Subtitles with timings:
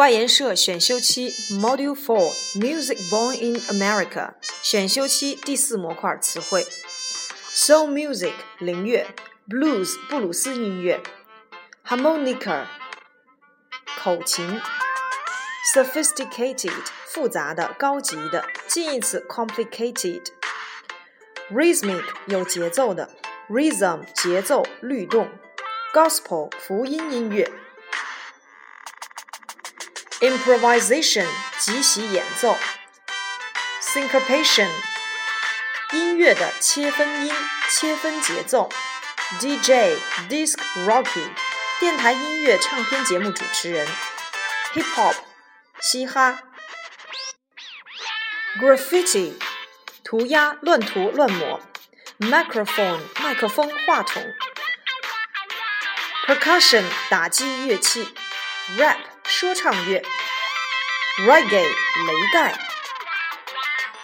[0.00, 1.30] 外研社选修期
[1.60, 6.66] Module Four Music Born in America 选修期第四模块词汇
[7.50, 9.06] Soul Music 灵乐
[9.46, 11.02] Blues 布鲁斯音乐
[11.86, 12.64] Harmonica
[13.98, 14.58] 口琴
[15.74, 16.72] Sophisticated
[17.04, 20.22] 复杂的、高级的，近义词 complicated
[21.52, 23.10] Rhythmic 有节奏的
[23.50, 25.28] Rhythm 节奏、律动
[25.92, 27.52] Gospel 福音音乐。
[30.20, 31.26] Improvisation
[31.58, 32.54] 即席演奏
[33.80, 34.68] ，syncopation
[35.92, 37.32] 音乐的切分音、
[37.70, 38.68] 切分节奏
[39.38, 39.96] ，DJ
[40.28, 41.26] disc rocky
[41.78, 43.88] 电台音乐唱片节目主持人
[44.74, 45.14] ，hip hop
[45.80, 46.42] 嘻哈
[48.60, 49.32] ，graffiti
[50.04, 51.62] 涂鸦、乱涂、乱抹
[52.18, 54.22] ，microphone 麦克风、话筒
[56.26, 58.06] ，percussion 打击乐器
[58.76, 59.09] ，rap
[59.40, 60.02] 说唱乐
[61.20, 62.60] ，reggae 雷盖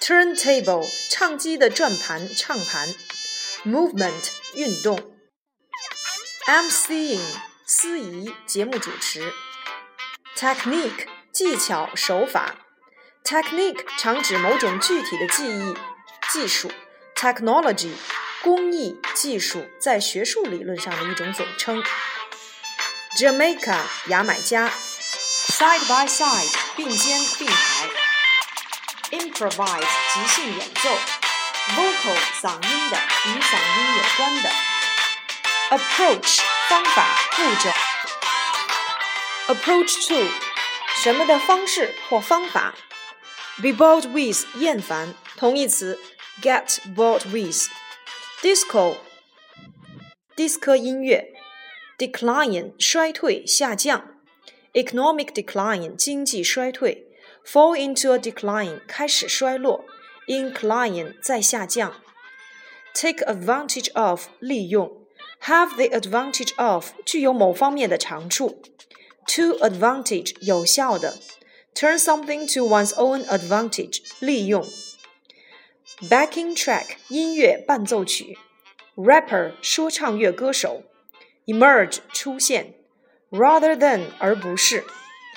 [0.00, 2.88] ，turntable 唱机的转盘唱盘
[3.62, 5.14] ，movement 运动
[6.46, 7.20] ，emceeing
[7.66, 9.34] 司仪节目主持
[10.34, 12.54] ，technique 技巧手法
[13.22, 15.74] ，technique 常指某种具体的技艺
[16.32, 16.72] 技术
[17.14, 17.92] ，technology
[18.42, 21.84] 工艺技术在学术理论上的一种总称
[23.18, 24.72] ，Jamaica 牙买加。
[25.47, 27.89] Side by side，并肩并排。
[29.11, 30.89] Improvise，即兴演奏。
[31.75, 34.49] Vocal，嗓音的，与嗓音有关的。
[35.69, 37.71] Approach，方法、步骤。
[39.53, 40.29] Approach to，
[41.01, 42.75] 什么的方式或方法。
[43.61, 45.13] Be bored with，厌烦。
[45.37, 45.99] 同义词，
[46.41, 48.97] get bored with。Disco，
[50.35, 51.27] 迪斯科音乐。
[51.97, 54.09] Decline，衰退、下降。
[54.77, 57.07] economic decline 经济衰退，
[57.45, 59.85] fall into a decline 开始衰落，
[60.27, 62.01] incline 在下降，
[62.93, 65.05] take advantage of 利用，
[65.41, 68.61] have the advantage of 具有某方面的长处，
[69.27, 71.19] to advantage 有效的，
[71.75, 74.65] turn something to one's own advantage 利用，
[76.09, 78.37] backing track 音乐伴奏曲，
[78.95, 80.83] rapper 说唱乐歌手，
[81.45, 82.73] emerge 出现。
[83.30, 84.84] Rather than 而不是，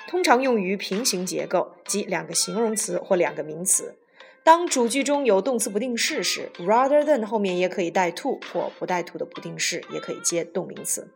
[0.08, 3.98] 通常用于平行结构，即两个形容词或两个名词。
[4.44, 11.12] 当主句中有动词不定式时，rather than 后面也可以带 to 或不带 to 的不定式，也可以接动名词。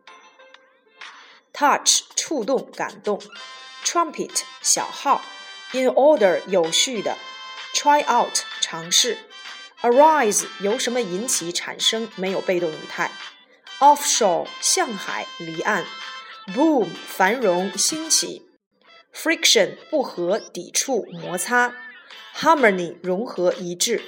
[1.51, 3.19] touch 触动、感动
[3.83, 5.21] ，trumpet 小号
[5.71, 7.17] ，in order 有序的
[7.73, 9.17] ，try out 尝试
[9.81, 13.09] ，arise 由什么引起产生，没有被动语态
[13.79, 15.85] ，offshore 向海离岸。
[16.53, 18.43] Boom，繁荣兴起
[19.11, 21.73] ；friction，不和、抵触、摩擦
[22.37, 24.03] ；harmony，融合一致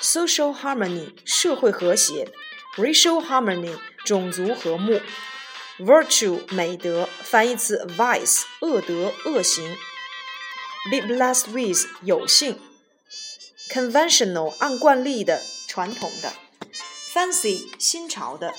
[0.00, 2.32] ；social harmony，社会和谐
[2.76, 3.76] ；racial harmony，
[4.06, 5.02] 种族和睦
[5.78, 9.76] ；virtue，美德，反义词 vice，恶德、恶行
[10.90, 12.58] ；be blessed with，有幸
[13.68, 16.32] ；conventional，按惯例的、传统的
[17.12, 18.54] ；fancy，新潮的。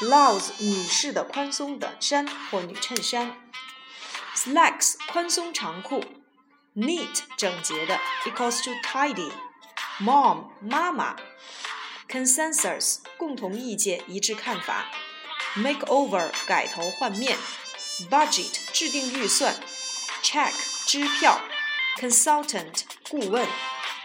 [0.00, 3.36] blouse 女士的宽松的衫或女衬衫，
[4.34, 6.04] slacks 宽松长裤，
[6.74, 11.16] neat 整洁的 equals to tidy，mom 妈妈，
[12.08, 14.90] consensus 共同意见一致看法，
[15.56, 17.38] makeover 改头换面，
[18.10, 19.54] budget 制定预算，
[20.22, 20.52] check
[20.84, 21.40] 支票，
[21.98, 23.48] consultant 顾问，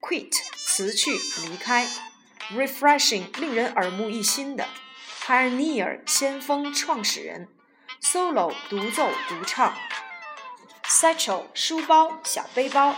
[0.00, 0.32] ，quit
[0.66, 1.10] 辞去、
[1.42, 1.88] 离开
[2.52, 4.68] ，refreshing 令人耳目一新的
[5.26, 7.48] ，pioneer 先锋、创始人
[8.00, 9.76] ，solo 独奏、独唱
[10.86, 12.94] ，satchel 书包、小背包。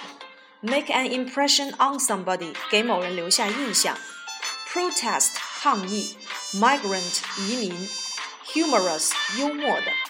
[0.66, 3.98] Make an impression on somebody，给某人留下印象。
[4.72, 5.32] Protest，
[5.62, 6.16] 抗议。
[6.54, 7.90] Migrant，移民。
[8.54, 10.05] Humorous，幽默的。